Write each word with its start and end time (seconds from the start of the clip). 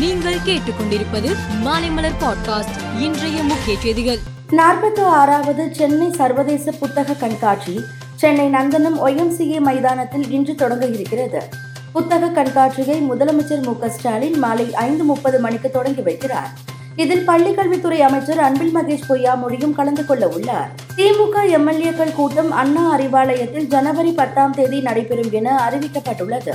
நீங்கள் 0.00 0.34
கேட்டுக்கொண்டிருப்பது 0.34 1.36
மாலைமலர் 1.64 2.14
பாட்காஸ்ட் 2.20 3.00
இன்றைய 3.00 3.42
முக்கிய 3.42 3.78
செய்திகள். 3.78 4.18
நாற்பத்தி 4.50 5.02
ஆறாவது 5.02 5.74
சென்னை 5.74 6.12
சர்வதேச 6.12 6.70
புத்தக 6.70 7.12
கண்காட்சி 7.12 7.80
சென்னை 8.14 8.48
நந்தனம் 8.48 8.98
ஒய்எம்சிஏ 9.04 9.60
மைதானத்தில் 9.60 10.30
இன்று 10.30 10.54
தொடங்க 10.54 10.86
இருக்கிறது. 10.86 11.42
புத்தக 11.92 12.28
கண்காட்சியை 12.28 13.02
முதலமைச்சர் 13.10 13.62
மு 13.62 13.88
ஸ்டாலின் 13.88 14.38
மாலை 14.38 14.74
ஐந்து 14.74 15.04
முப்பது 15.04 15.40
மணிக்கு 15.40 15.70
தொடங்கி 15.70 16.00
வைக்கிறார். 16.00 16.50
இதில் 16.96 17.28
பள்ளிக்கல்வித்துறை 17.28 17.98
அமைச்சர் 17.98 18.40
அன்பில் 18.40 18.76
மகேஷ் 18.76 19.04
பொய்யாமொழியும் 19.08 19.74
கலந்து 19.74 20.06
கொள்ள 20.06 20.28
உள்ளார். 20.28 20.70
திமுக 20.96 21.34
எம்எல்ஏக்கள் 21.34 22.14
கூட்டம் 22.14 22.50
அண்ணா 22.50 22.98
அறிவாலயத்தில் 22.98 23.66
ஜனவரி 23.66 24.12
பத்தாம் 24.12 24.52
தேதி 24.52 24.80
நடைபெறும் 24.80 25.30
என 25.30 25.70
அறிவிக்கப்பட்டுள்ளது. 25.70 26.52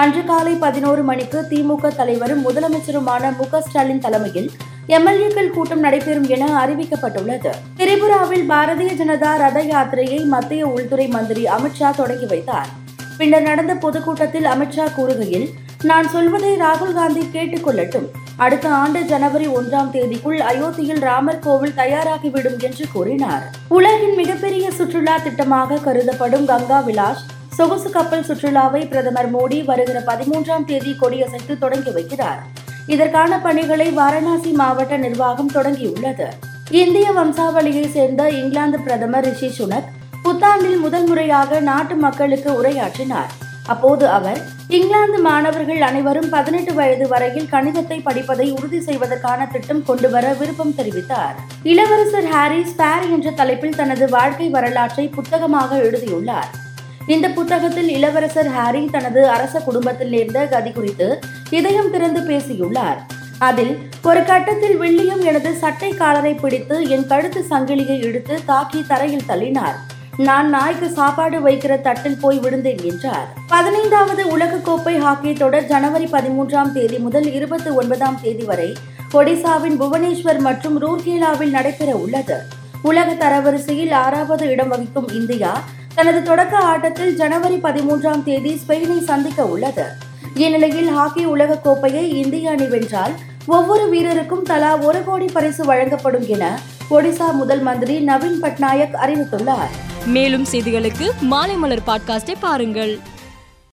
அன்று 0.00 0.24
காலை 0.24 0.52
பதினோரு 0.54 1.02
மணிக்கு 1.02 1.38
திமுக 1.50 1.88
தலைவரும் 1.96 2.44
முதலமைச்சருமான 2.46 3.30
மு 3.38 3.46
ஸ்டாலின் 3.60 4.00
தலைமையில் 4.00 4.50
எம்எல்ஏக்கள் 4.88 5.50
கூட்டம் 5.50 5.80
நடைபெறும் 5.80 6.28
என 6.28 6.46
அறிவிக்கப்பட்டுள்ளது. 6.60 7.50
திரிபுராவில் 7.76 8.46
பாரதிய 8.52 8.92
ஜனதா 9.00 9.32
ரத 9.42 9.62
யாத்திரையை 9.62 10.24
மத்திய 10.24 10.66
உள்துறை 10.66 11.08
மந்திரி 11.08 11.44
அமித்ஷா 11.46 11.90
தொடங்கி 11.90 12.26
வைத்தார். 12.26 12.70
பின்னர் 13.18 13.42
நடந்த 13.42 13.74
பொதுக்கூட்டத்தில் 13.74 14.44
அமித்ஷா 14.44 14.86
கூறுகையில் 14.96 15.46
நான் 15.84 16.08
சொல்வதை 16.08 16.56
ராகுல் 16.56 16.94
காந்தி 16.94 17.26
கேட்டுக்கொள்ளட்டும் 17.32 18.08
அடுத்த 18.36 18.68
ஆண்டு 18.68 19.02
ஜனவரி 19.04 19.46
ஒன்றாம் 19.46 19.92
தேதிக்குள் 19.92 20.38
அயோத்தியில் 20.38 21.00
ராமர் 21.00 21.38
கோவில் 21.38 21.78
தயாராகிவிடும் 21.82 22.58
என்று 22.58 22.86
கூறினார். 22.92 23.44
உலகின் 23.68 24.14
மிகப்பெரிய 24.14 24.70
சுற்றுலா 24.70 25.18
திட்டமாக 25.18 25.80
கருதப்படும் 25.84 26.44
கங்கா 26.44 26.80
விலாஸ் 26.80 27.24
சொகுசு 27.62 27.90
கப்பல் 27.90 28.24
சுற்றுலாவை 28.28 28.88
பிரதமர் 28.88 29.28
மோடி 29.34 29.64
வருகிற 29.64 29.98
பதிமூன்றாம் 30.00 30.64
தேதி 30.64 30.96
கொடியசைத்து 31.00 31.58
தொடங்கி 31.58 31.90
வைக்கிறார். 31.90 32.40
இதற்கான 32.86 33.38
பணிகளை 33.38 33.90
வாரணாசி 33.90 34.50
மாவட்ட 34.50 34.96
நிர்வாகம் 34.96 35.50
தொடங்கியுள்ளது. 35.54 36.26
இந்திய 36.70 37.10
வம்சாவளியை 37.10 37.90
சேர்ந்த 37.90 38.30
இங்கிலாந்து 38.30 38.80
பிரதமர் 38.80 39.24
ரிஷி 39.24 39.50
சுனக் 39.58 39.90
புத்தாண்டில் 40.24 40.80
முதல் 40.80 41.06
முறையாக 41.06 41.60
நாட்டு 41.60 41.94
மக்களுக்கு 41.94 42.62
உரையாற்றினார். 42.62 43.30
அப்போது 43.66 44.08
அவர் 44.08 44.40
இங்கிலாந்து 44.68 45.18
மாணவர்கள் 45.18 45.80
அனைவரும் 45.80 46.28
பதினெட்டு 46.28 46.74
வயது 46.74 47.08
வரையில் 47.08 47.48
கணிதத்தை 47.52 48.02
படிப்பதை 48.02 48.50
உறுதி 48.50 48.80
செய்வதற்கான 48.80 49.46
திட்டம் 49.46 49.84
கொண்டுவர 49.84 50.32
விருப்பம் 50.32 50.74
தெரிவித்தார். 50.78 51.34
இளவரசர் 51.62 52.24
ஹாரி 52.24 52.62
ஸ்பேர் 52.62 53.08
என்ற 53.10 53.30
தலைப்பில் 53.30 53.76
தனது 53.76 54.08
வாழ்க்கை 54.08 54.48
வரலாற்றை 54.48 55.08
புத்தகமாக 55.08 55.76
எழுதியுள்ளார். 55.76 56.61
இந்த 57.06 57.28
புத்தகத்தில் 57.28 57.88
இளவரசர் 57.88 58.50
ஹாரி 58.50 58.88
தனது 58.90 59.28
அரச 59.28 59.60
குடும்பத்தில் 59.60 60.08
நேர்ந்த 60.08 60.46
கதி 60.46 60.70
குறித்து 60.70 61.18
இதயம் 61.50 61.90
திறந்து 61.90 62.20
பேசியுள்ளார். 62.20 63.06
அதில் 63.38 63.78
ஒரு 64.02 64.24
கட்டத்தில் 64.24 64.76
வில்லியம் 64.76 65.22
எனது 65.22 65.54
சட்டை 65.54 65.90
காலரை 65.90 66.34
பிடித்து 66.34 66.88
என் 66.88 67.06
கழுத்து 67.06 67.44
சங்கிலியை 67.50 68.02
இழுத்து 68.02 68.40
தாக்கி 68.44 68.84
தரையில் 68.88 69.28
தள்ளினார். 69.28 69.74
நான் 70.16 70.48
நாய்க்கு 70.48 70.88
சாப்பாடு 70.88 71.38
வைக்கிற 71.38 71.80
தட்டில் 71.80 72.18
போய் 72.20 72.38
விழுந்தேன் 72.38 72.82
என்றார். 72.84 73.28
பதினைந்தாவது 73.48 74.38
உலகக்கோப்பை 74.38 74.98
ஹாக்கி 74.98 75.32
தொடர் 75.32 75.64
ஜனவரி 75.64 76.04
பதிமூன்றாம் 76.04 76.72
தேதி 76.72 76.98
முதல் 76.98 77.32
இருபத்தி 77.32 77.70
ஒன்பதாம் 77.70 78.18
தேதி 78.22 78.44
வரை 78.44 78.72
ஒடிசாவின் 79.12 79.78
புவனேஸ்வர் 79.82 80.38
மற்றும் 80.38 80.82
ரூர்கேலாவில் 80.82 81.50
நடைபெற 81.50 81.92
உள்ளது. 81.94 82.38
உலக 82.82 83.12
தரவரிசையில் 83.12 83.92
ஆறாவது 83.92 84.48
இடம் 84.48 84.68
வகிக்கும் 84.68 85.08
இந்தியா 85.08 85.62
தனது 85.94 86.22
தொடக்க 86.22 86.56
ஆட்டத்தில் 86.56 87.16
ஜனவரி 87.16 87.56
பதிமூன்றாம் 87.56 88.22
தேதி 88.22 88.60
ஸ்பெயினை 88.66 89.02
சந்திக்க 89.02 89.44
உள்ளது. 89.44 89.84
இந்நிலையில் 90.34 90.90
ஹாக்கி 90.90 91.24
உலகக் 91.24 91.64
கோப்பையை 91.64 92.10
இந்திய 92.10 92.50
அணி 92.50 92.64
வென்றால் 92.64 93.12
ஒவ்வொரு 93.46 93.88
வீரருக்கும் 93.92 94.42
தலா 94.42 94.78
ஒரு 94.78 95.04
கோடி 95.04 95.24
பரிசு 95.24 95.64
வழங்கப்படும் 95.64 96.26
என 96.26 96.58
ஒடிசா 96.90 97.32
முதல் 97.32 97.60
மந்திரி 97.60 98.04
நவீன் 98.04 98.40
பட்நாயக் 98.42 98.94
அறிவித்துள்ளார். 99.02 100.06
மேலும் 100.06 100.44
செய்திகளுக்கு 100.52 101.10
மாலை 101.20 101.56
மலர் 101.56 101.82
பாட்காஸ்டை 101.86 102.34
பாருங்கள். 102.40 102.98